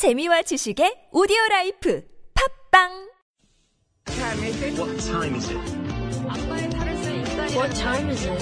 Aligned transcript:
재미와 0.00 0.40
지식의 0.48 1.10
오디오 1.12 1.36
라이프 1.50 2.02
팝빵 2.72 3.10
What 4.08 4.96
time 4.96 5.36
is 5.36 5.50
it? 5.52 5.60
What 7.52 7.68
time 7.76 8.08
is 8.08 8.24
it? 8.24 8.40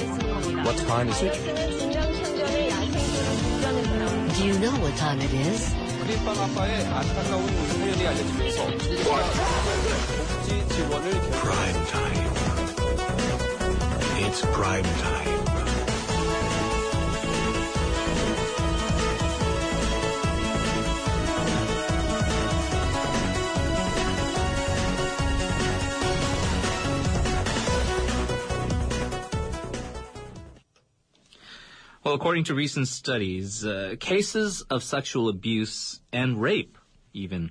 What 0.63 0.79
time 0.87 1.09
is 1.11 1.21
it? 1.21 1.35
Do 4.39 4.45
you 4.47 4.55
know 4.61 4.71
what 4.79 4.95
time 5.03 5.19
it 5.19 5.35
is? 5.35 5.75
크림빵 5.99 6.39
아빠의 6.39 6.87
안타까운 6.95 7.43
사연이 7.75 8.07
알려지면서 8.07 8.65
복지 9.03 10.69
지원을 10.77 11.11
Prime 11.43 11.83
time. 11.91 12.23
It's 14.23 14.47
prime 14.55 14.87
time. 15.03 15.38
Well, 32.09 32.15
according 32.15 32.45
to 32.45 32.55
recent 32.55 32.89
studies, 32.89 33.67
uh, 33.67 33.97
cases 34.01 34.63
of 34.71 34.83
sexual 34.83 35.29
abuse 35.29 36.01
and 36.11 36.41
rape, 36.41 36.79
even 37.13 37.51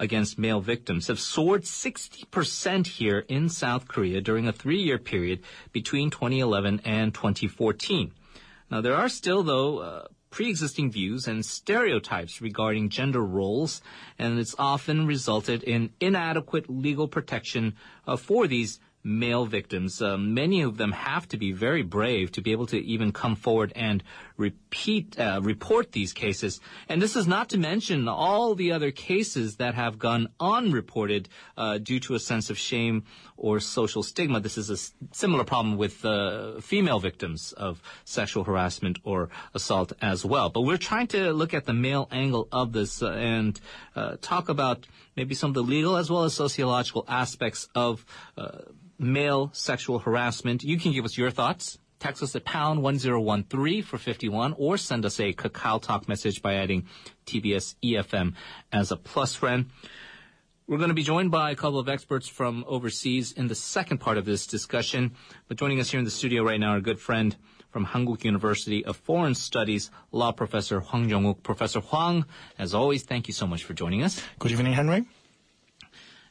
against 0.00 0.36
male 0.36 0.60
victims, 0.60 1.06
have 1.06 1.20
soared 1.20 1.62
60% 1.62 2.88
here 2.88 3.20
in 3.28 3.48
South 3.48 3.86
Korea 3.86 4.20
during 4.20 4.48
a 4.48 4.52
three-year 4.52 4.98
period 4.98 5.44
between 5.70 6.10
2011 6.10 6.80
and 6.84 7.14
2014. 7.14 8.10
Now, 8.68 8.80
there 8.80 8.96
are 8.96 9.08
still, 9.08 9.44
though, 9.44 9.78
uh, 9.78 10.08
pre-existing 10.28 10.90
views 10.90 11.28
and 11.28 11.46
stereotypes 11.46 12.40
regarding 12.40 12.88
gender 12.88 13.24
roles, 13.24 13.80
and 14.18 14.40
it's 14.40 14.56
often 14.58 15.06
resulted 15.06 15.62
in 15.62 15.90
inadequate 16.00 16.68
legal 16.68 17.06
protection 17.06 17.76
uh, 18.08 18.16
for 18.16 18.48
these 18.48 18.80
male 19.04 19.44
victims. 19.44 20.00
Uh, 20.00 20.16
many 20.16 20.62
of 20.62 20.78
them 20.78 20.92
have 20.92 21.28
to 21.28 21.36
be 21.36 21.52
very 21.52 21.82
brave 21.82 22.32
to 22.32 22.40
be 22.40 22.52
able 22.52 22.66
to 22.66 22.78
even 22.78 23.12
come 23.12 23.36
forward 23.36 23.72
and 23.76 24.02
repeat, 24.36 25.18
uh, 25.18 25.40
report 25.42 25.92
these 25.92 26.12
cases. 26.12 26.60
And 26.88 27.00
this 27.00 27.16
is 27.16 27.26
not 27.26 27.48
to 27.50 27.58
mention 27.58 28.08
all 28.08 28.54
the 28.54 28.72
other 28.72 28.90
cases 28.90 29.56
that 29.56 29.74
have 29.74 29.98
gone 29.98 30.28
unreported 30.40 31.28
uh, 31.56 31.78
due 31.78 32.00
to 32.00 32.14
a 32.14 32.18
sense 32.18 32.50
of 32.50 32.58
shame 32.58 33.04
or 33.36 33.60
social 33.60 34.02
stigma. 34.02 34.40
This 34.40 34.58
is 34.58 34.70
a 34.70 34.74
s- 34.74 34.92
similar 35.12 35.44
problem 35.44 35.76
with 35.76 36.04
uh, 36.04 36.60
female 36.60 36.98
victims 36.98 37.52
of 37.52 37.80
sexual 38.04 38.44
harassment 38.44 38.98
or 39.04 39.28
assault 39.54 39.92
as 40.02 40.24
well. 40.24 40.50
But 40.50 40.62
we're 40.62 40.78
trying 40.78 41.06
to 41.08 41.32
look 41.32 41.54
at 41.54 41.66
the 41.66 41.74
male 41.74 42.08
angle 42.10 42.48
of 42.50 42.72
this 42.72 43.02
uh, 43.02 43.10
and 43.10 43.60
uh, 43.94 44.16
talk 44.20 44.48
about 44.48 44.86
maybe 45.16 45.34
some 45.34 45.50
of 45.50 45.54
the 45.54 45.62
legal 45.62 45.96
as 45.96 46.10
well 46.10 46.24
as 46.24 46.34
sociological 46.34 47.04
aspects 47.08 47.68
of 47.74 48.04
uh, 48.36 48.58
male 48.98 49.50
sexual 49.52 50.00
harassment. 50.00 50.62
You 50.64 50.78
can 50.78 50.92
give 50.92 51.04
us 51.04 51.16
your 51.16 51.30
thoughts. 51.30 51.78
Text 52.04 52.22
us 52.22 52.36
at 52.36 52.44
pound 52.44 52.82
1013 52.82 53.82
for 53.82 53.96
51 53.96 54.52
or 54.58 54.76
send 54.76 55.06
us 55.06 55.18
a 55.18 55.32
Kakao 55.32 55.80
Talk 55.80 56.06
message 56.06 56.42
by 56.42 56.56
adding 56.56 56.86
TBS 57.24 57.76
EFM 57.82 58.34
as 58.70 58.92
a 58.92 58.96
plus 58.98 59.34
friend. 59.34 59.70
We're 60.66 60.76
going 60.76 60.90
to 60.90 60.94
be 60.94 61.02
joined 61.02 61.30
by 61.30 61.50
a 61.50 61.56
couple 61.56 61.78
of 61.78 61.88
experts 61.88 62.28
from 62.28 62.62
overseas 62.68 63.32
in 63.32 63.48
the 63.48 63.54
second 63.54 64.02
part 64.02 64.18
of 64.18 64.26
this 64.26 64.46
discussion. 64.46 65.12
But 65.48 65.56
joining 65.56 65.80
us 65.80 65.92
here 65.92 65.98
in 65.98 66.04
the 66.04 66.10
studio 66.10 66.42
right 66.42 66.60
now, 66.60 66.72
our 66.72 66.80
good 66.82 67.00
friend 67.00 67.34
from 67.70 67.84
Hankuk 67.84 68.22
University 68.22 68.84
of 68.84 68.98
Foreign 68.98 69.34
Studies, 69.34 69.90
law 70.12 70.30
professor 70.30 70.80
Hwang 70.80 71.08
Jong-uk. 71.08 71.42
Professor 71.42 71.80
Hwang, 71.80 72.26
as 72.58 72.74
always, 72.74 73.02
thank 73.04 73.28
you 73.28 73.32
so 73.32 73.46
much 73.46 73.64
for 73.64 73.72
joining 73.72 74.02
us. 74.02 74.20
Good 74.38 74.52
evening, 74.52 74.74
Henry. 74.74 75.06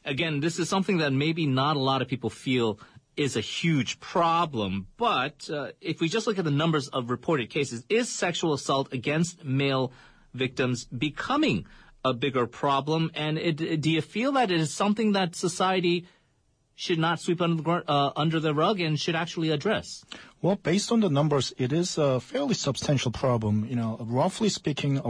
Again, 0.06 0.40
this 0.40 0.58
is 0.58 0.68
something 0.68 0.98
that 0.98 1.12
maybe 1.14 1.46
not 1.46 1.76
a 1.76 1.80
lot 1.80 2.02
of 2.02 2.08
people 2.08 2.28
feel 2.28 2.78
is 3.16 3.36
a 3.36 3.40
huge 3.40 4.00
problem, 4.00 4.86
but 4.96 5.48
uh, 5.50 5.68
if 5.80 6.00
we 6.00 6.08
just 6.08 6.26
look 6.26 6.38
at 6.38 6.44
the 6.44 6.50
numbers 6.50 6.88
of 6.88 7.10
reported 7.10 7.50
cases, 7.50 7.84
is 7.88 8.10
sexual 8.10 8.52
assault 8.52 8.92
against 8.92 9.44
male 9.44 9.92
victims 10.32 10.84
becoming 10.86 11.66
a 12.04 12.12
bigger 12.12 12.46
problem? 12.46 13.10
And 13.14 13.38
it, 13.38 13.80
do 13.80 13.90
you 13.90 14.02
feel 14.02 14.32
that 14.32 14.50
it 14.50 14.60
is 14.60 14.74
something 14.74 15.12
that 15.12 15.34
society 15.36 16.06
should 16.74 16.98
not 16.98 17.20
sweep 17.20 17.40
under 17.40 17.62
the, 17.62 17.70
uh, 17.70 18.12
under 18.16 18.40
the 18.40 18.52
rug 18.52 18.80
and 18.80 18.98
should 18.98 19.14
actually 19.14 19.50
address? 19.50 20.04
Well, 20.44 20.56
based 20.56 20.92
on 20.92 21.00
the 21.00 21.08
numbers, 21.08 21.54
it 21.56 21.72
is 21.72 21.96
a 21.96 22.20
fairly 22.20 22.52
substantial 22.52 23.10
problem. 23.10 23.64
You 23.64 23.76
know, 23.76 23.96
roughly 23.98 24.50
speaking, 24.50 25.00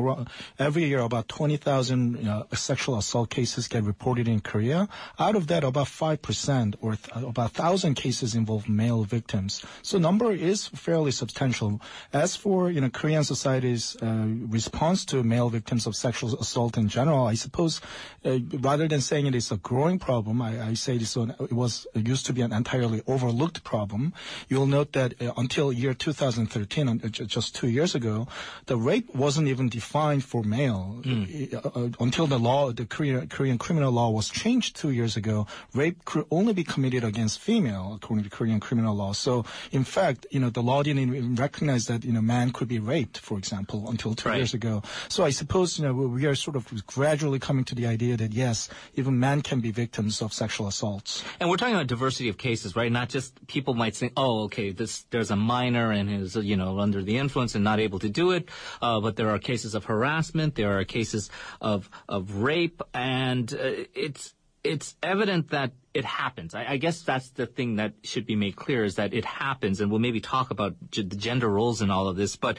every 0.61 0.85
year 0.85 1.01
about 1.01 1.27
20,000 1.27 2.29
uh, 2.29 2.45
sexual 2.55 2.97
assault 2.99 3.31
cases 3.31 3.67
get 3.67 3.83
reported 3.83 4.29
in 4.29 4.43
Korea. 4.43 4.89
Out 5.19 5.35
of 5.35 5.49
that, 5.49 5.65
about 5.65 5.89
5% 5.89 6.77
or 6.81 6.95
th- 6.95 7.17
about 7.17 7.59
1,000 7.59 7.95
cases 7.95 8.37
involve 8.37 8.69
male 8.69 9.03
victims. 9.03 9.65
So 9.83 9.99
number 9.99 10.31
is 10.31 10.69
fairly 10.69 11.11
substantial. 11.11 11.81
As 12.13 12.37
for, 12.37 12.71
you 12.71 12.81
know, 12.81 12.91
Korean 12.91 13.25
society's 13.25 13.97
uh, 14.01 14.27
response 14.47 15.05
to 15.07 15.25
male 15.25 15.49
victims 15.49 15.89
of 15.89 15.97
sexual 15.97 16.39
assault 16.39 16.79
in 16.79 16.89
general, 16.89 17.27
I 17.27 17.35
suppose 17.35 17.81
uh, 18.25 18.39
rather 18.61 18.87
than 18.87 19.01
saying 19.01 19.27
it 19.27 19.35
is 19.35 19.51
a 19.51 19.57
growing 19.57 19.99
problem, 19.99 20.41
I, 20.41 20.69
I 20.69 20.75
say 20.75 20.95
it 20.95 21.17
was 21.51 21.89
it 21.93 22.07
used 22.07 22.25
to 22.27 22.33
be 22.33 22.43
an 22.43 22.53
entirely 22.53 23.03
overlooked 23.09 23.65
problem. 23.65 24.15
You'll 24.49 24.69
note 24.69 24.93
that 24.93 25.15
until 25.37 25.73
year 25.73 25.95
2013, 25.95 26.89
uh, 26.89 27.09
just 27.09 27.55
two 27.55 27.69
years 27.69 27.95
ago, 27.95 28.27
the 28.67 28.77
rape 28.77 29.15
wasn't 29.15 29.49
even 29.49 29.69
defined 29.69 30.25
for 30.25 30.43
male. 30.43 31.01
Uh, 31.07 31.57
uh, 31.69 31.89
until 32.01 32.27
the 32.27 32.39
law, 32.39 32.73
the 32.73 32.87
Korean, 32.87 33.29
Korean 33.29 33.59
criminal 33.59 33.93
law 33.93 34.11
was 34.11 34.29
changed 34.29 34.77
two 34.77 34.91
years 34.91 35.17
ago, 35.17 35.47
rape 35.75 36.05
could 36.05 36.25
only 36.31 36.53
be 36.53 36.65
committed 36.65 37.05
against 37.05 37.41
female, 37.41 37.93
according 37.97 38.25
to 38.25 38.31
Korean 38.31 38.61
criminal 38.61 38.95
law. 38.95 39.13
So, 39.13 39.45
in 39.73 39.85
fact, 39.85 40.27
you 40.31 40.41
know, 40.41 40.51
the 40.51 40.63
law 40.63 40.83
didn't 40.83 41.03
even 41.15 41.35
recognize 41.37 41.87
that, 41.87 42.05
you 42.05 42.13
know, 42.13 42.23
man 42.23 42.51
could 42.53 42.69
be 42.69 42.79
raped, 42.79 43.19
for 43.19 43.39
example, 43.39 43.89
until 43.89 44.15
two 44.15 44.29
Right. 44.29 44.37
years 44.39 44.55
ago. 44.55 44.83
So 45.09 45.25
I 45.25 45.31
suppose, 45.31 45.79
you 45.79 45.85
know, 45.85 45.93
we 45.95 46.25
are 46.27 46.35
sort 46.35 46.57
of 46.57 46.87
gradually 46.87 47.39
coming 47.39 47.65
to 47.65 47.75
the 47.75 47.87
idea 47.87 48.17
that 48.17 48.33
yes, 48.33 48.69
even 48.95 49.19
men 49.21 49.43
can 49.43 49.61
be 49.61 49.71
victims 49.71 50.23
of 50.23 50.33
sexual 50.33 50.67
assaults. 50.67 51.23
And 51.41 51.51
we're 51.51 51.57
talking 51.57 51.75
about 51.75 51.87
diversity 51.89 52.29
of 52.29 52.39
cases, 52.39 52.75
right? 52.75 52.91
Not 52.91 53.09
just 53.09 53.47
people 53.47 53.75
might 53.75 53.95
think, 53.97 54.13
oh, 54.17 54.45
okay, 54.45 54.71
this 54.71 55.03
there's 55.15 55.31
a 55.31 55.37
minor 55.37 55.93
and 55.93 56.11
is 56.11 56.35
you 56.35 56.57
know 56.57 56.81
under 56.81 57.01
the 57.01 57.17
influence 57.25 57.55
and 57.55 57.63
not 57.63 57.79
able 57.79 58.01
to 58.01 58.09
do 58.09 58.33
it, 58.33 58.49
uh, 58.83 59.01
but 59.01 59.15
there 59.15 59.31
are 59.31 59.39
cases 59.39 59.75
of 59.75 59.85
harassment, 59.85 60.57
there 60.57 60.79
are 60.79 60.85
cases 60.85 61.31
of 61.61 61.89
of 62.09 62.23
rape, 62.43 62.83
and 62.93 63.55
uh, 63.55 63.85
it's 63.95 64.35
it's 64.65 64.97
evident 65.03 65.51
that 65.51 65.71
it 65.93 66.05
happens. 66.05 66.55
I, 66.55 66.65
I 66.75 66.77
guess 66.79 67.03
that's 67.03 67.31
the 67.31 67.47
thing 67.47 67.77
that 67.77 67.93
should 68.03 68.27
be 68.27 68.35
made 68.35 68.57
clear 68.57 68.83
is 68.83 68.97
that 68.97 69.15
it 69.15 69.25
happens, 69.25 69.81
and 69.81 69.91
we'll 69.91 70.01
maybe 70.01 70.21
talk 70.21 70.51
about 70.51 70.75
g- 70.91 71.03
the 71.03 71.17
gender 71.17 71.49
roles 71.49 71.81
in 71.81 71.91
all 71.91 72.09
of 72.09 72.17
this. 72.17 72.35
But 72.35 72.59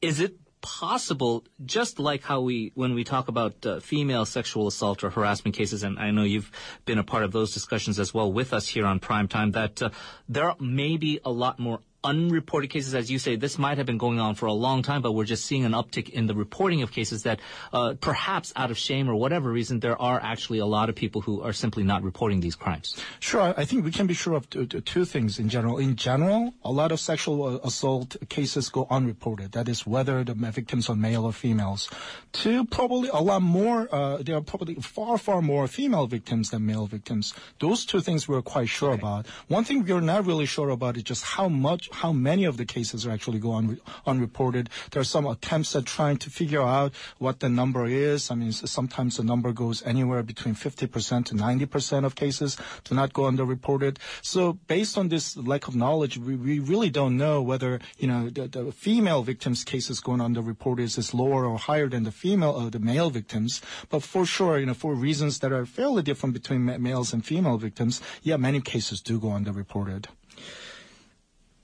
is 0.00 0.20
it 0.20 0.36
possible, 0.66 1.44
just 1.64 1.98
like 1.98 2.22
how 2.22 2.40
we, 2.40 2.72
when 2.74 2.94
we 2.94 3.04
talk 3.04 3.28
about 3.28 3.64
uh, 3.64 3.78
female 3.78 4.24
sexual 4.24 4.66
assault 4.66 5.04
or 5.04 5.10
harassment 5.10 5.56
cases, 5.56 5.82
and 5.82 5.98
I 5.98 6.10
know 6.10 6.24
you've 6.24 6.50
been 6.84 6.98
a 6.98 7.04
part 7.04 7.22
of 7.22 7.30
those 7.30 7.54
discussions 7.54 7.98
as 7.98 8.12
well 8.12 8.32
with 8.32 8.52
us 8.52 8.66
here 8.66 8.84
on 8.84 8.98
Prime 8.98 9.28
Time, 9.28 9.52
that 9.52 9.80
uh, 9.80 9.90
there 10.28 10.52
may 10.58 10.96
be 10.96 11.20
a 11.24 11.30
lot 11.30 11.58
more 11.58 11.80
unreported 12.04 12.70
cases, 12.70 12.94
as 12.94 13.10
you 13.10 13.18
say, 13.18 13.36
this 13.36 13.58
might 13.58 13.78
have 13.78 13.86
been 13.86 13.98
going 13.98 14.20
on 14.20 14.34
for 14.34 14.46
a 14.46 14.52
long 14.52 14.82
time, 14.82 15.02
but 15.02 15.12
we're 15.12 15.24
just 15.24 15.44
seeing 15.44 15.64
an 15.64 15.72
uptick 15.72 16.08
in 16.10 16.26
the 16.26 16.34
reporting 16.34 16.82
of 16.82 16.92
cases 16.92 17.24
that 17.24 17.40
uh, 17.72 17.94
perhaps 18.00 18.52
out 18.56 18.70
of 18.70 18.78
shame 18.78 19.08
or 19.08 19.14
whatever 19.14 19.50
reason, 19.50 19.80
there 19.80 20.00
are 20.00 20.20
actually 20.22 20.58
a 20.58 20.66
lot 20.66 20.88
of 20.88 20.94
people 20.94 21.20
who 21.20 21.42
are 21.42 21.52
simply 21.52 21.82
not 21.82 22.02
reporting 22.02 22.40
these 22.40 22.54
crimes. 22.54 22.96
Sure, 23.20 23.54
I- 23.56 23.64
think 23.64 23.84
we 23.84 23.90
can 23.90 24.06
be 24.06 24.14
sure 24.14 24.34
of 24.34 24.48
two 24.48 25.04
things 25.04 25.38
in 25.38 25.48
general. 25.48 25.78
In 25.78 25.96
general, 25.96 26.54
a 26.64 26.70
lot 26.70 26.92
of 26.92 27.00
sexual 27.00 27.42
uh, 27.44 27.58
assault 27.64 28.16
cases 28.28 28.68
go 28.68 28.86
unreported. 28.90 29.52
That 29.52 29.68
is 29.68 29.84
whether 29.86 30.22
the 30.22 30.34
victims 30.34 30.88
are 30.88 30.94
male 30.94 31.24
or 31.24 31.32
females. 31.32 31.90
Two, 32.32 32.64
probably 32.64 33.08
a 33.08 33.20
lot 33.20 33.42
more, 33.42 33.88
uh, 33.92 34.18
there 34.18 34.36
are 34.36 34.40
probably 34.40 34.76
far, 34.76 35.18
far 35.18 35.42
more 35.42 35.66
female 35.66 36.06
victims 36.06 36.50
than 36.50 36.64
male 36.64 36.86
victims. 36.86 37.34
Those 37.58 37.84
two 37.84 38.00
things 38.00 38.28
we're 38.28 38.42
quite 38.42 38.68
sure 38.68 38.92
about. 38.92 39.26
One 39.48 39.64
thing 39.64 39.84
we're 39.84 40.00
not 40.00 40.24
really 40.26 40.46
sure 40.46 40.70
about 40.70 40.96
is 40.96 41.02
just 41.02 41.24
how 41.24 41.48
much, 41.48 41.90
how 41.96 42.12
many 42.12 42.44
of 42.44 42.56
the 42.56 42.64
cases 42.64 43.06
are 43.06 43.10
actually 43.10 43.38
go 43.38 43.54
un- 43.54 43.80
unreported. 44.06 44.68
There 44.90 45.00
are 45.00 45.04
some 45.04 45.26
attempts 45.26 45.74
at 45.74 45.86
trying 45.86 46.18
to 46.18 46.30
figure 46.30 46.62
out 46.62 46.92
what 47.18 47.40
the 47.40 47.48
number 47.48 47.86
is. 47.86 48.30
I 48.30 48.34
mean, 48.34 48.52
sometimes 48.52 49.16
the 49.16 49.24
number 49.24 49.52
goes 49.52 49.82
anywhere 49.84 50.22
between 50.22 50.54
50% 50.54 51.24
to 51.26 51.34
90% 51.34 52.04
of 52.04 52.14
cases 52.14 52.56
do 52.84 52.94
not 52.94 53.12
go 53.12 53.22
underreported. 53.22 53.98
So 54.22 54.54
based 54.66 54.98
on 54.98 55.08
this 55.08 55.36
lack 55.36 55.68
of 55.68 55.74
knowledge, 55.74 56.18
we, 56.18 56.36
we 56.36 56.58
really 56.58 56.90
don't 56.90 57.16
know 57.16 57.40
whether, 57.42 57.80
you 57.98 58.08
know, 58.08 58.28
the, 58.28 58.48
the 58.48 58.72
female 58.72 59.22
victims 59.22 59.64
cases 59.64 60.00
going 60.00 60.20
underreported 60.20 60.98
is 60.98 61.14
lower 61.14 61.46
or 61.46 61.58
higher 61.58 61.88
than 61.88 62.04
the 62.04 62.12
female, 62.12 62.56
uh, 62.56 62.70
the 62.70 62.78
male 62.78 63.10
victims. 63.10 63.62
But 63.88 64.02
for 64.02 64.26
sure, 64.26 64.58
you 64.58 64.66
know, 64.66 64.74
for 64.74 64.94
reasons 64.94 65.38
that 65.40 65.52
are 65.52 65.66
fairly 65.66 66.02
different 66.02 66.34
between 66.34 66.64
ma- 66.64 66.78
males 66.78 67.12
and 67.12 67.24
female 67.24 67.58
victims, 67.58 68.00
yeah, 68.22 68.36
many 68.36 68.60
cases 68.60 69.00
do 69.00 69.18
go 69.18 69.28
underreported. 69.28 70.06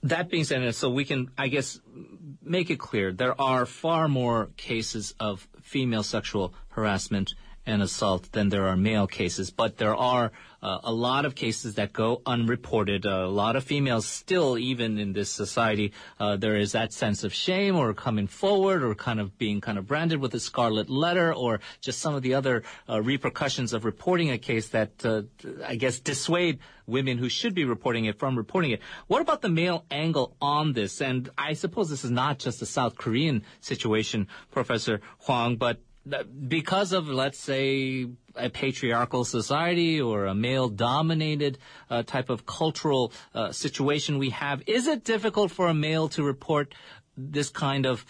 That 0.03 0.31
being 0.31 0.45
said, 0.45 0.75
so 0.75 0.91
we 0.91 1.05
can, 1.05 1.31
I 1.39 1.49
guess, 1.49 1.81
make 2.43 2.71
it 2.71 2.79
clear 2.79 3.13
there 3.13 3.41
are 3.41 3.67
far 3.67 4.09
more 4.09 4.51
cases 4.57 5.15
of 5.21 5.47
female 5.63 6.03
sexual 6.03 6.55
harassment 6.71 7.35
and 7.67 7.83
assault 7.83 8.33
than 8.33 8.49
there 8.49 8.67
are 8.67 8.77
male 8.77 9.07
cases. 9.07 9.51
But 9.51 9.79
there 9.79 9.95
are 9.95 10.33
uh, 10.63 10.79
a 10.85 10.93
lot 10.93 11.25
of 11.25 11.35
cases 11.35 11.75
that 11.75 11.93
go 11.93 12.23
unreported. 12.25 13.05
a 13.05 13.27
lot 13.27 13.57
of 13.57 13.65
females 13.65 14.07
still, 14.07 14.57
even 14.59 14.99
in 14.99 15.13
this 15.13 15.31
society, 15.31 15.93
uh, 16.21 16.37
there 16.37 16.57
is 16.57 16.73
that 16.73 16.93
sense 16.93 17.25
of 17.25 17.33
shame 17.33 17.77
or 17.77 17.93
coming 17.95 18.27
forward 18.27 18.83
or 18.83 18.95
kind 18.95 19.21
of 19.21 19.37
being 19.39 19.61
kind 19.61 19.79
of 19.79 19.87
branded 19.87 20.21
with 20.21 20.35
a 20.35 20.41
scarlet 20.41 20.89
letter 20.89 21.35
or 21.35 21.61
just 21.81 22.01
some 22.01 22.15
of 22.15 22.23
the 22.23 22.35
other 22.35 22.63
uh, 22.89 23.01
repercussions 23.01 23.73
of 23.73 23.85
reporting 23.85 24.31
a 24.31 24.39
case 24.39 24.69
that 24.69 25.05
uh, 25.05 25.23
I 25.67 25.77
guess 25.77 25.99
dissuade 25.99 26.61
women 26.87 27.19
who 27.19 27.29
should 27.29 27.55
be 27.55 27.65
reporting 27.65 28.05
it 28.05 28.19
from 28.19 28.37
reporting 28.37 28.71
it. 28.71 28.81
What 29.07 29.23
about 29.23 29.43
the 29.43 29.49
male 29.49 29.85
angle 29.91 30.37
on 30.41 30.73
this? 30.73 31.01
And 31.01 31.29
I 31.37 31.55
suppose 31.55 31.91
this 31.91 32.05
is 32.05 32.11
not 32.11 32.39
just 32.39 32.63
a 32.63 32.67
South 32.67 32.97
Korean 32.97 33.43
situation, 33.61 34.29
Professor 34.51 35.01
Hwang, 35.27 35.57
but 35.57 35.81
because 36.49 36.93
of, 36.93 37.09
let's 37.09 37.39
say, 37.39 38.09
a 38.35 38.51
patriarchal 38.51 39.25
society 39.25 40.01
or 40.01 40.27
a 40.27 40.35
male 40.35 40.69
dominated 40.69 41.59
uh, 41.91 42.03
type 42.03 42.31
of 42.31 42.47
cultural 42.47 43.13
uh, 43.35 43.53
situation 43.53 44.19
we 44.19 44.31
have, 44.31 44.63
is 44.67 44.87
it 44.87 45.05
difficult 45.05 45.51
for 45.51 45.69
a 45.69 45.75
male 45.75 46.09
to 46.09 46.23
report 46.23 46.75
this 47.17 47.51
kind 47.51 47.87
of 47.87 48.05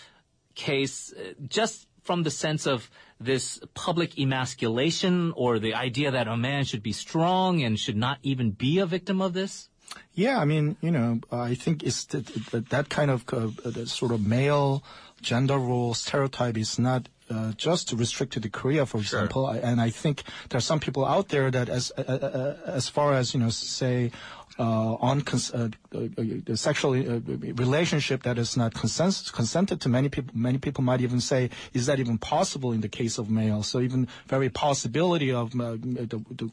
case 0.54 1.12
uh, 1.12 1.32
just 1.46 1.86
from 2.02 2.22
the 2.22 2.30
sense 2.30 2.66
of 2.66 2.90
this 3.20 3.60
public 3.74 4.18
emasculation 4.18 5.32
or 5.36 5.58
the 5.58 5.74
idea 5.74 6.10
that 6.10 6.26
a 6.26 6.36
man 6.36 6.64
should 6.64 6.82
be 6.82 6.92
strong 6.92 7.62
and 7.62 7.78
should 7.78 7.96
not 7.96 8.18
even 8.22 8.50
be 8.50 8.78
a 8.78 8.86
victim 8.86 9.20
of 9.20 9.32
this? 9.32 9.68
Yeah, 10.14 10.38
I 10.38 10.44
mean, 10.44 10.76
you 10.80 10.90
know, 10.90 11.20
I 11.30 11.54
think 11.54 11.82
it's 11.82 12.04
that, 12.06 12.26
that 12.70 12.88
kind 12.88 13.10
of 13.10 13.24
uh, 13.32 13.84
sort 13.84 14.12
of 14.12 14.26
male 14.26 14.82
gender 15.20 15.58
role 15.58 15.94
stereotype 15.94 16.56
is 16.56 16.78
not 16.78 17.08
uh, 17.32 17.52
just 17.56 17.88
to 17.88 17.96
restricted 17.96 18.42
to 18.42 18.48
the 18.48 18.50
Korea, 18.50 18.86
for 18.86 18.98
example. 18.98 19.52
Sure. 19.52 19.60
And 19.62 19.80
I 19.80 19.90
think 19.90 20.22
there 20.50 20.58
are 20.58 20.62
some 20.62 20.80
people 20.80 21.04
out 21.04 21.28
there 21.28 21.50
that, 21.50 21.68
as 21.68 21.92
uh, 21.96 22.02
uh 22.02 22.56
as 22.66 22.88
far 22.88 23.14
as 23.14 23.34
you 23.34 23.40
know, 23.40 23.50
say 23.50 24.10
uh, 24.58 24.94
on 25.00 25.22
cons- 25.22 25.52
uh, 25.52 25.68
uh, 25.94 26.54
sexual 26.54 26.92
relationship 26.92 28.22
that 28.22 28.38
is 28.38 28.56
not 28.56 28.74
consens- 28.74 29.32
consented 29.32 29.80
to. 29.80 29.88
Many 29.88 30.08
people, 30.08 30.30
many 30.34 30.58
people 30.58 30.84
might 30.84 31.00
even 31.00 31.20
say, 31.20 31.50
is 31.72 31.86
that 31.86 31.98
even 31.98 32.18
possible 32.18 32.72
in 32.72 32.82
the 32.82 32.88
case 32.88 33.18
of 33.18 33.30
males? 33.30 33.68
So 33.68 33.80
even 33.80 34.08
very 34.26 34.50
possibility 34.50 35.32
of 35.32 35.52
the, 35.52 35.78
the, 35.80 36.50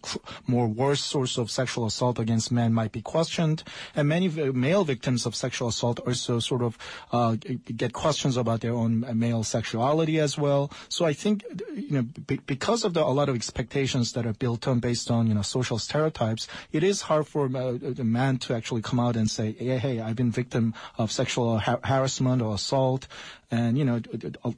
more 0.48 0.68
worse 0.68 1.02
source 1.02 1.38
of 1.38 1.52
sexual 1.52 1.86
assault 1.86 2.20
against 2.20 2.52
men 2.52 2.74
might 2.74 2.92
be 2.92 3.02
questioned. 3.02 3.64
And 3.96 4.08
many 4.08 4.30
male 4.30 4.86
victims 4.86 5.26
of 5.26 5.36
sexual 5.36 5.68
assault 5.68 6.00
also 6.00 6.40
sort 6.40 6.62
of 6.62 6.78
get 7.76 7.94
questions 7.94 8.38
about 8.38 8.62
their 8.62 8.74
own 8.74 9.06
male 9.20 9.44
sexuality 9.44 10.20
as 10.20 10.38
well. 10.38 10.69
So 10.90 11.06
I 11.06 11.14
think, 11.14 11.44
you 11.76 11.92
know, 11.92 12.02
b- 12.02 12.40
because 12.46 12.84
of 12.84 12.94
the, 12.94 13.04
a 13.04 13.06
lot 13.06 13.30
of 13.30 13.36
expectations 13.36 14.14
that 14.14 14.26
are 14.26 14.34
built 14.34 14.68
on 14.68 14.80
based 14.80 15.10
on, 15.12 15.28
you 15.28 15.34
know, 15.34 15.42
social 15.42 15.78
stereotypes, 15.80 16.48
it 16.72 16.84
is 16.84 17.02
hard 17.04 17.28
for 17.28 17.46
uh, 17.46 17.74
the 17.80 18.04
man 18.04 18.38
to 18.40 18.54
actually 18.54 18.82
come 18.82 19.00
out 19.00 19.16
and 19.16 19.30
say, 19.30 19.54
hey, 19.54 19.78
hey 19.78 20.00
I've 20.00 20.16
been 20.16 20.32
victim 20.32 20.74
of 20.98 21.12
sexual 21.12 21.60
har- 21.60 21.80
harassment 21.84 22.42
or 22.42 22.56
assault, 22.56 23.08
and 23.52 23.78
you 23.78 23.86
know 23.86 24.00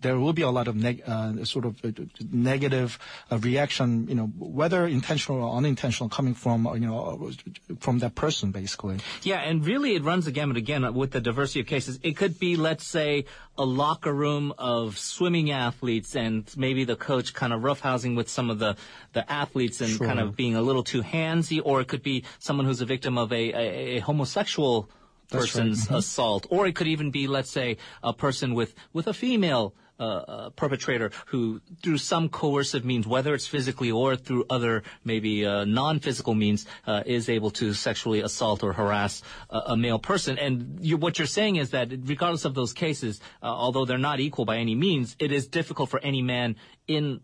there 0.01 0.19
will 0.19 0.33
be 0.33 0.41
a 0.41 0.49
lot 0.49 0.67
of 0.67 0.75
neg- 0.75 1.03
uh, 1.07 1.43
sort 1.45 1.65
of 1.65 1.83
uh, 1.83 1.91
negative 2.31 2.99
uh, 3.31 3.37
reaction, 3.37 4.07
you 4.07 4.15
know, 4.15 4.25
whether 4.37 4.85
intentional 4.85 5.41
or 5.43 5.55
unintentional, 5.55 6.09
coming 6.09 6.33
from 6.33 6.67
uh, 6.67 6.73
you 6.73 6.85
know 6.87 7.31
from 7.79 7.99
that 7.99 8.15
person, 8.15 8.51
basically. 8.51 8.97
Yeah, 9.23 9.39
and 9.39 9.65
really 9.65 9.95
it 9.95 10.03
runs 10.03 10.25
the 10.25 10.31
gamut 10.31 10.57
again 10.57 10.93
with 10.93 11.11
the 11.11 11.21
diversity 11.21 11.61
of 11.61 11.67
cases. 11.67 11.99
It 12.03 12.17
could 12.17 12.39
be, 12.39 12.55
let's 12.57 12.85
say, 12.85 13.25
a 13.57 13.65
locker 13.65 14.13
room 14.13 14.53
of 14.57 14.97
swimming 14.97 15.51
athletes, 15.51 16.15
and 16.15 16.51
maybe 16.57 16.83
the 16.83 16.97
coach 16.97 17.33
kind 17.33 17.53
of 17.53 17.61
roughhousing 17.61 18.15
with 18.15 18.29
some 18.29 18.49
of 18.49 18.59
the 18.59 18.75
the 19.13 19.29
athletes 19.31 19.79
and 19.79 19.91
sure. 19.91 20.07
kind 20.07 20.19
of 20.19 20.35
being 20.35 20.55
a 20.55 20.61
little 20.61 20.83
too 20.83 21.01
handsy, 21.01 21.61
or 21.63 21.79
it 21.79 21.87
could 21.87 22.03
be 22.03 22.23
someone 22.39 22.65
who's 22.65 22.81
a 22.81 22.85
victim 22.85 23.17
of 23.17 23.31
a, 23.31 23.53
a, 23.53 23.97
a 23.97 23.99
homosexual 23.99 24.89
person's 25.31 25.79
right. 25.79 25.87
mm-hmm. 25.87 25.95
assault, 25.95 26.47
or 26.49 26.67
it 26.67 26.75
could 26.75 26.87
even 26.87 27.11
be, 27.11 27.27
let's 27.27 27.51
say, 27.51 27.77
a 28.03 28.13
person 28.13 28.53
with 28.53 28.75
with 28.93 29.07
a 29.07 29.13
female 29.13 29.73
uh, 30.01 30.03
uh, 30.03 30.49
perpetrator 30.57 31.11
who, 31.27 31.61
through 31.83 31.99
some 31.99 32.27
coercive 32.27 32.83
means, 32.83 33.05
whether 33.05 33.35
it's 33.35 33.45
physically 33.45 33.91
or 33.91 34.15
through 34.15 34.43
other 34.49 34.81
maybe 35.03 35.45
uh, 35.45 35.63
non-physical 35.63 36.33
means, 36.33 36.65
uh, 36.87 37.03
is 37.05 37.29
able 37.29 37.51
to 37.51 37.71
sexually 37.73 38.21
assault 38.21 38.63
or 38.63 38.73
harass 38.73 39.21
a, 39.51 39.59
a 39.73 39.77
male 39.77 39.99
person. 39.99 40.39
And 40.39 40.79
you, 40.81 40.97
what 40.97 41.19
you're 41.19 41.27
saying 41.27 41.57
is 41.57 41.69
that, 41.69 41.91
regardless 42.05 42.45
of 42.45 42.55
those 42.55 42.73
cases, 42.73 43.21
uh, 43.43 43.45
although 43.45 43.85
they're 43.85 43.99
not 43.99 44.19
equal 44.19 44.45
by 44.45 44.57
any 44.57 44.73
means, 44.73 45.15
it 45.19 45.31
is 45.31 45.47
difficult 45.47 45.89
for 45.91 45.99
any 45.99 46.23
man 46.23 46.55
in 46.87 47.21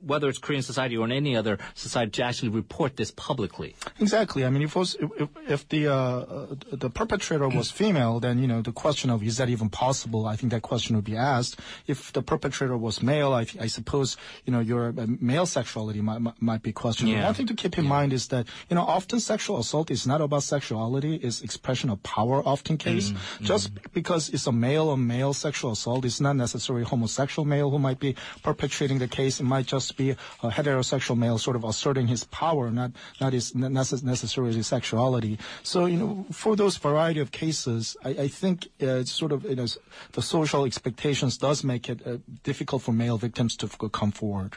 whether 0.00 0.28
it's 0.28 0.38
Korean 0.38 0.62
society 0.62 0.96
or 0.96 1.04
in 1.04 1.12
any 1.12 1.36
other 1.36 1.58
society, 1.74 2.10
to 2.12 2.22
actually 2.24 2.50
report 2.50 2.96
this 2.96 3.10
publicly. 3.10 3.76
Exactly. 4.00 4.44
I 4.44 4.50
mean, 4.50 4.62
if 4.62 4.76
was, 4.76 4.96
if, 5.00 5.28
if 5.48 5.68
the 5.68 5.88
uh, 5.88 6.46
the 6.72 6.90
perpetrator 6.90 7.48
was 7.48 7.70
female, 7.80 8.20
then 8.20 8.38
you 8.38 8.46
know 8.46 8.62
the 8.62 8.72
question 8.72 9.10
of 9.10 9.22
is 9.22 9.36
that 9.38 9.48
even 9.48 9.68
possible? 9.68 10.26
I 10.26 10.36
think 10.36 10.52
that 10.52 10.62
question 10.62 10.96
would 10.96 11.04
be 11.04 11.16
asked. 11.16 11.60
If 11.86 12.12
the 12.12 12.22
perpetrator 12.22 12.76
was 12.76 13.02
male, 13.02 13.32
I, 13.32 13.46
I 13.60 13.66
suppose 13.66 14.16
you 14.44 14.52
know 14.52 14.60
your 14.60 14.88
uh, 14.88 15.06
male 15.20 15.46
sexuality 15.46 16.00
might 16.00 16.20
might 16.40 16.62
be 16.62 16.72
questioned. 16.72 17.10
Yeah. 17.10 17.24
One 17.24 17.34
thing 17.34 17.46
to 17.46 17.54
keep 17.54 17.78
in 17.78 17.84
yeah. 17.84 17.90
mind 17.90 18.12
is 18.12 18.28
that 18.28 18.46
you 18.68 18.76
know 18.76 18.82
often 18.82 19.20
sexual 19.20 19.58
assault 19.58 19.90
is 19.90 20.06
not 20.06 20.20
about 20.20 20.42
sexuality; 20.42 21.16
it's 21.16 21.42
expression 21.42 21.90
of 21.90 22.02
power. 22.02 22.42
Often 22.46 22.78
case, 22.78 23.10
mm-hmm. 23.10 23.44
just 23.44 23.70
because 23.92 24.28
it's 24.30 24.46
a 24.46 24.52
male 24.52 24.88
on 24.90 25.06
male 25.06 25.32
sexual 25.32 25.72
assault, 25.72 26.04
it's 26.04 26.20
not 26.20 26.36
necessarily 26.36 26.84
homosexual 26.84 27.44
male 27.44 27.70
who 27.70 27.78
might 27.78 27.98
be 27.98 28.16
perpetrating 28.42 28.98
the 28.98 29.08
case. 29.08 29.40
It 29.40 29.44
might 29.44 29.66
just 29.66 29.77
just 29.78 29.96
be 29.96 30.10
a 30.10 30.16
heterosexual 30.50 31.16
male 31.16 31.38
sort 31.38 31.56
of 31.56 31.64
asserting 31.64 32.06
his 32.08 32.24
power, 32.24 32.70
not 32.70 32.92
not 33.20 33.32
his 33.32 33.54
necessarily 33.54 34.54
his 34.54 34.66
sexuality. 34.66 35.38
So 35.62 35.86
you 35.86 35.96
know, 35.96 36.26
for 36.32 36.56
those 36.56 36.76
variety 36.76 37.20
of 37.20 37.30
cases, 37.30 37.96
I, 38.04 38.10
I 38.10 38.28
think 38.28 38.68
uh, 38.82 39.04
sort 39.04 39.32
of 39.32 39.44
you 39.44 39.56
know 39.56 39.66
the 40.12 40.22
social 40.22 40.64
expectations 40.64 41.38
does 41.38 41.64
make 41.64 41.88
it 41.88 42.00
uh, 42.06 42.18
difficult 42.42 42.82
for 42.82 42.92
male 42.92 43.18
victims 43.18 43.56
to 43.56 43.68
come 43.68 44.12
forward. 44.12 44.56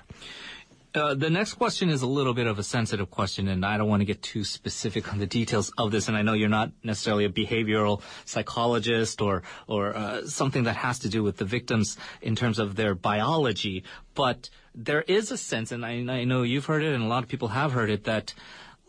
Uh, 0.94 1.14
the 1.14 1.30
next 1.30 1.54
question 1.54 1.90
is 1.90 2.02
a 2.02 2.08
little 2.08 2.34
bit 2.34 2.48
of 2.48 2.60
a 2.60 2.64
sensitive 2.64 3.10
question, 3.10 3.48
and 3.48 3.66
I 3.66 3.78
don't 3.78 3.88
want 3.88 4.02
to 4.02 4.06
get 4.06 4.22
too 4.22 4.44
specific 4.44 5.14
on 5.14 5.20
the 5.20 5.26
details 5.26 5.72
of 5.78 5.92
this. 5.92 6.10
And 6.10 6.18
I 6.18 6.22
know 6.22 6.34
you're 6.34 6.50
not 6.50 6.72
necessarily 6.84 7.24
a 7.24 7.30
behavioral 7.30 8.02
psychologist 8.26 9.22
or 9.22 9.44
or 9.68 9.96
uh, 9.96 10.26
something 10.26 10.64
that 10.64 10.76
has 10.76 11.00
to 11.00 11.10
do 11.10 11.24
with 11.24 11.38
the 11.38 11.46
victims 11.46 11.98
in 12.22 12.36
terms 12.36 12.60
of 12.60 12.76
their 12.76 12.94
biology, 12.94 13.86
but 14.16 14.50
there 14.76 15.04
is 15.04 15.32
a 15.32 15.38
sense, 15.38 15.72
and 15.72 15.86
I, 15.86 15.92
I 15.92 16.24
know 16.26 16.44
you've 16.44 16.66
heard 16.66 16.84
it, 16.84 16.94
and 16.94 17.04
a 17.04 17.08
lot 17.08 17.24
of 17.24 17.30
people 17.30 17.50
have 17.50 17.72
heard 17.72 17.90
it, 17.90 18.04
that 18.04 18.34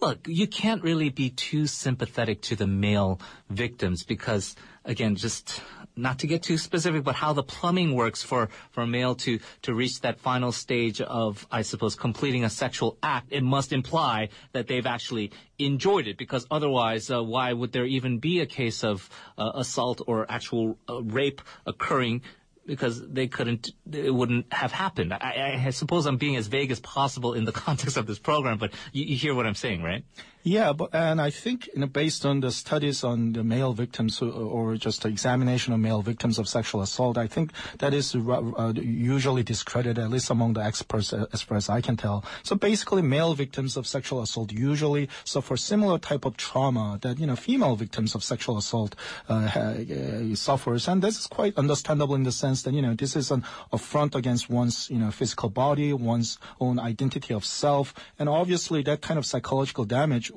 look, 0.02 0.26
you 0.26 0.46
can't 0.48 0.82
really 0.82 1.08
be 1.08 1.30
too 1.30 1.66
sympathetic 1.66 2.42
to 2.42 2.56
the 2.56 2.66
male 2.66 3.20
victims 3.48 4.02
because, 4.02 4.56
again, 4.84 5.14
just 5.14 5.62
not 5.94 6.18
to 6.18 6.26
get 6.26 6.42
too 6.42 6.58
specific, 6.58 7.04
but 7.04 7.14
how 7.14 7.32
the 7.32 7.42
plumbing 7.42 7.94
works 7.94 8.22
for, 8.22 8.48
for 8.70 8.82
a 8.82 8.86
male 8.86 9.14
to, 9.14 9.38
to 9.62 9.74
reach 9.74 10.00
that 10.00 10.18
final 10.18 10.50
stage 10.50 11.00
of, 11.00 11.46
I 11.52 11.62
suppose, 11.62 11.94
completing 11.94 12.44
a 12.44 12.50
sexual 12.50 12.98
act, 13.02 13.28
it 13.30 13.42
must 13.42 13.72
imply 13.72 14.30
that 14.52 14.66
they've 14.66 14.86
actually 14.86 15.30
enjoyed 15.58 16.08
it 16.08 16.18
because 16.18 16.46
otherwise, 16.50 17.10
uh, 17.10 17.22
why 17.22 17.52
would 17.52 17.72
there 17.72 17.86
even 17.86 18.18
be 18.18 18.40
a 18.40 18.46
case 18.46 18.82
of 18.82 19.08
uh, 19.38 19.52
assault 19.54 20.00
or 20.06 20.26
actual 20.28 20.78
uh, 20.88 21.02
rape 21.02 21.40
occurring 21.66 22.22
because 22.66 23.06
they 23.08 23.26
couldn't, 23.26 23.72
it 23.90 24.14
wouldn't 24.14 24.52
have 24.52 24.72
happened. 24.72 25.12
I, 25.12 25.60
I, 25.66 25.70
suppose 25.70 26.06
I'm 26.06 26.16
being 26.16 26.36
as 26.36 26.46
vague 26.46 26.70
as 26.70 26.80
possible 26.80 27.34
in 27.34 27.44
the 27.44 27.52
context 27.66 27.96
of 27.96 28.06
this 28.06 28.18
program, 28.18 28.58
but 28.58 28.72
you, 28.92 29.04
you 29.04 29.16
hear 29.16 29.34
what 29.34 29.46
I'm 29.46 29.54
saying, 29.54 29.82
right? 29.82 30.04
Yeah, 30.44 30.72
but 30.72 30.92
and 30.92 31.20
I 31.20 31.30
think 31.30 31.68
you 31.72 31.80
know, 31.80 31.86
based 31.86 32.26
on 32.26 32.40
the 32.40 32.50
studies 32.50 33.04
on 33.04 33.32
the 33.32 33.44
male 33.44 33.72
victims 33.72 34.20
or 34.20 34.74
just 34.74 35.02
the 35.02 35.08
examination 35.08 35.72
of 35.72 35.78
male 35.78 36.02
victims 36.02 36.36
of 36.36 36.48
sexual 36.48 36.82
assault, 36.82 37.16
I 37.16 37.28
think 37.28 37.52
that 37.78 37.94
is 37.94 38.16
uh, 38.16 38.72
usually 38.74 39.44
discredited, 39.44 40.02
at 40.02 40.10
least 40.10 40.30
among 40.30 40.54
the 40.54 40.60
experts, 40.64 41.12
uh, 41.12 41.26
as 41.32 41.42
far 41.42 41.56
as 41.56 41.68
I 41.68 41.80
can 41.80 41.96
tell. 41.96 42.24
So 42.42 42.56
basically, 42.56 43.02
male 43.02 43.34
victims 43.34 43.76
of 43.76 43.86
sexual 43.86 44.20
assault 44.20 44.50
usually 44.50 45.08
suffer 45.22 45.56
similar 45.56 45.98
type 45.98 46.24
of 46.24 46.36
trauma 46.36 46.98
that 47.02 47.20
you 47.20 47.26
know 47.28 47.36
female 47.36 47.76
victims 47.76 48.16
of 48.16 48.24
sexual 48.24 48.58
assault 48.58 48.96
uh, 49.28 49.34
uh, 49.34 50.34
suffers, 50.34 50.88
and 50.88 51.02
this 51.02 51.20
is 51.20 51.28
quite 51.28 51.56
understandable 51.56 52.16
in 52.16 52.24
the 52.24 52.32
sense 52.32 52.51
that 52.60 52.74
you 52.74 52.82
know 52.82 52.92
this 52.92 53.16
is 53.16 53.30
an 53.30 53.42
affront 53.72 54.14
against 54.14 54.50
one's 54.50 54.90
you 54.90 54.98
know 54.98 55.10
physical 55.10 55.48
body, 55.48 55.94
one's 55.94 56.38
own 56.60 56.78
identity 56.78 57.32
of 57.32 57.44
self, 57.46 57.94
and 58.18 58.28
obviously 58.28 58.82
that 58.82 59.00
kind 59.00 59.16
of 59.16 59.24
psychological 59.24 59.86
damage 59.86 60.30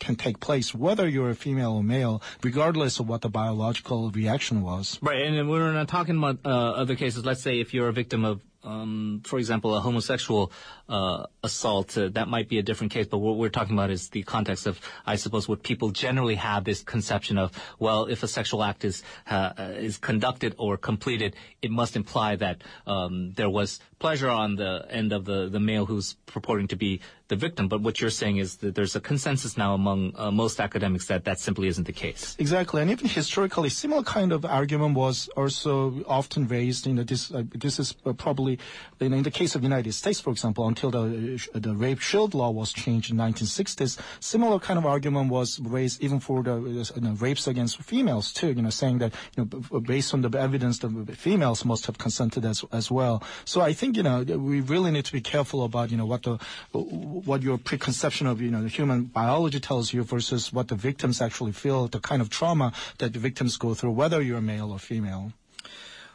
can 0.00 0.16
take 0.16 0.40
place, 0.40 0.74
whether 0.74 1.06
you're 1.06 1.28
a 1.28 1.34
female 1.34 1.72
or 1.72 1.82
male, 1.82 2.22
regardless 2.42 2.98
of 2.98 3.06
what 3.06 3.20
the 3.20 3.28
biological 3.28 4.10
reaction 4.10 4.62
was. 4.62 4.98
Right, 5.02 5.20
and 5.26 5.50
we're 5.50 5.72
not 5.72 5.88
talking 5.88 6.16
about 6.16 6.38
uh, 6.46 6.48
other 6.48 6.96
cases. 6.96 7.26
Let's 7.26 7.42
say 7.42 7.60
if 7.60 7.74
you're 7.74 7.88
a 7.88 7.92
victim 7.92 8.24
of 8.24 8.40
um, 8.62 9.22
for 9.24 9.38
example, 9.38 9.74
a 9.74 9.80
homosexual 9.80 10.52
uh, 10.88 11.26
assault, 11.42 11.96
uh, 11.96 12.08
that 12.10 12.28
might 12.28 12.48
be 12.48 12.58
a 12.58 12.62
different 12.62 12.92
case. 12.92 13.06
But 13.06 13.18
what 13.18 13.36
we're 13.36 13.48
talking 13.48 13.74
about 13.74 13.90
is 13.90 14.10
the 14.10 14.22
context 14.22 14.66
of, 14.66 14.80
I 15.06 15.16
suppose, 15.16 15.48
what 15.48 15.62
people 15.62 15.90
generally 15.90 16.34
have 16.34 16.64
this 16.64 16.82
conception 16.82 17.38
of. 17.38 17.52
Well, 17.78 18.06
if 18.06 18.22
a 18.22 18.28
sexual 18.28 18.62
act 18.62 18.84
is 18.84 19.02
uh, 19.28 19.52
is 19.58 19.96
conducted 19.96 20.54
or 20.58 20.76
completed, 20.76 21.36
it 21.62 21.70
must 21.70 21.96
imply 21.96 22.36
that 22.36 22.62
um, 22.86 23.32
there 23.32 23.50
was 23.50 23.80
pleasure 24.00 24.30
on 24.30 24.56
the 24.56 24.86
end 24.90 25.12
of 25.12 25.26
the, 25.26 25.48
the 25.48 25.60
male 25.60 25.86
who's 25.86 26.14
purporting 26.26 26.66
to 26.68 26.76
be 26.76 27.00
the 27.28 27.36
victim. 27.36 27.68
But 27.68 27.80
what 27.80 28.00
you're 28.00 28.10
saying 28.10 28.38
is 28.38 28.56
that 28.56 28.74
there's 28.74 28.96
a 28.96 29.00
consensus 29.00 29.56
now 29.56 29.74
among 29.74 30.12
uh, 30.16 30.30
most 30.30 30.60
academics 30.60 31.06
that 31.06 31.24
that 31.24 31.38
simply 31.38 31.68
isn't 31.68 31.84
the 31.84 31.92
case. 31.92 32.34
Exactly, 32.38 32.82
and 32.82 32.90
even 32.90 33.08
historically, 33.08 33.68
similar 33.68 34.02
kind 34.02 34.32
of 34.32 34.44
argument 34.44 34.96
was 34.96 35.28
also 35.36 36.02
often 36.08 36.48
raised. 36.48 36.86
You 36.86 36.94
know, 36.94 37.04
this 37.04 37.30
uh, 37.30 37.44
this 37.54 37.78
is 37.78 37.94
uh, 38.04 38.12
probably 38.12 38.58
you 38.98 39.08
know, 39.08 39.16
in 39.16 39.22
the 39.22 39.30
case 39.30 39.54
of 39.54 39.60
the 39.62 39.66
United 39.66 39.92
States, 39.92 40.20
for 40.20 40.30
example, 40.30 40.66
until 40.66 40.90
the 40.90 41.38
the 41.54 41.74
rape 41.74 42.00
shield 42.00 42.34
law 42.34 42.50
was 42.50 42.72
changed 42.72 43.10
in 43.12 43.16
1960s. 43.16 43.98
Similar 44.18 44.58
kind 44.58 44.78
of 44.78 44.86
argument 44.86 45.30
was 45.30 45.60
raised 45.60 46.02
even 46.02 46.20
for 46.20 46.42
the 46.42 46.56
you 46.96 47.00
know, 47.00 47.12
rapes 47.12 47.46
against 47.46 47.80
females 47.82 48.32
too. 48.32 48.48
You 48.48 48.62
know, 48.62 48.70
saying 48.70 48.98
that 48.98 49.14
you 49.36 49.44
know 49.44 49.80
based 49.80 50.12
on 50.14 50.22
the 50.22 50.36
evidence, 50.36 50.80
the 50.80 50.88
females 51.16 51.64
must 51.64 51.86
have 51.86 51.96
consented 51.98 52.44
as 52.44 52.64
as 52.72 52.90
well. 52.90 53.22
So 53.44 53.60
I 53.60 53.72
think 53.72 53.89
you 53.96 54.02
know 54.02 54.22
we 54.22 54.60
really 54.60 54.90
need 54.90 55.04
to 55.04 55.12
be 55.12 55.20
careful 55.20 55.64
about 55.64 55.90
you 55.90 55.96
know 55.96 56.06
what 56.06 56.22
the 56.22 56.38
what 56.72 57.42
your 57.42 57.58
preconception 57.58 58.26
of 58.26 58.40
you 58.40 58.50
know 58.50 58.62
the 58.62 58.68
human 58.68 59.04
biology 59.04 59.60
tells 59.60 59.92
you 59.92 60.02
versus 60.02 60.52
what 60.52 60.68
the 60.68 60.74
victims 60.74 61.20
actually 61.20 61.52
feel, 61.52 61.88
the 61.88 62.00
kind 62.00 62.22
of 62.22 62.30
trauma 62.30 62.72
that 62.98 63.12
the 63.12 63.18
victims 63.18 63.56
go 63.56 63.74
through, 63.74 63.90
whether 63.90 64.20
you're 64.20 64.40
male 64.40 64.72
or 64.72 64.78
female. 64.78 65.32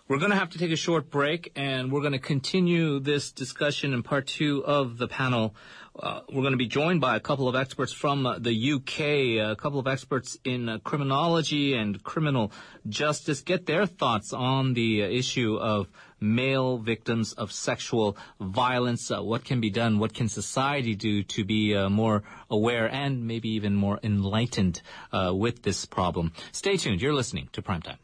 We're 0.08 0.20
going 0.20 0.30
to 0.30 0.38
have 0.38 0.52
to 0.52 0.60
take 0.60 0.72
a 0.72 0.76
short 0.76 1.10
break, 1.10 1.52
and 1.56 1.92
we're 1.92 2.02
going 2.02 2.14
to 2.14 2.20
continue 2.20 3.00
this 3.00 3.32
discussion 3.32 3.92
in 3.92 4.04
part 4.04 4.28
two 4.28 4.64
of 4.64 5.00
the 5.00 5.08
panel. 5.08 5.56
Uh, 6.00 6.20
we're 6.30 6.44
going 6.44 6.52
to 6.52 6.58
be 6.58 6.68
joined 6.68 7.02
by 7.02 7.16
a 7.16 7.20
couple 7.20 7.48
of 7.48 7.56
experts 7.56 7.92
from 7.92 8.24
uh, 8.24 8.38
the 8.38 8.74
UK, 8.74 9.52
a 9.52 9.56
couple 9.56 9.80
of 9.80 9.88
experts 9.88 10.38
in 10.44 10.70
uh, 10.70 10.78
criminology 10.84 11.74
and 11.74 12.04
criminal 12.04 12.52
justice, 12.88 13.42
get 13.42 13.66
their 13.66 13.88
thoughts 13.88 14.32
on 14.32 14.76
the 14.76 15.02
uh, 15.02 15.08
issue 15.08 15.56
of 15.56 15.88
male 16.20 16.78
victims 16.78 17.34
of 17.34 17.52
sexual 17.52 18.16
violence. 18.40 19.10
Uh, 19.10 19.24
what 19.24 19.44
can 19.44 19.60
be 19.60 19.72
done? 19.72 19.98
What 19.98 20.14
can 20.14 20.30
society 20.30 20.94
do 20.94 21.24
to 21.24 21.44
be 21.44 21.76
uh, 21.76 21.90
more 21.90 22.22
aware 22.52 22.88
and 22.88 23.26
maybe 23.26 23.50
even 23.50 23.74
more 23.74 24.00
enlightened 24.04 24.84
with 25.12 25.64
this 25.64 25.86
problem? 25.86 26.32
Stay 26.52 26.78
tuned. 26.78 27.02
You're 27.02 27.16
listening 27.16 27.50
to 27.54 27.64
Primetime. 27.64 27.98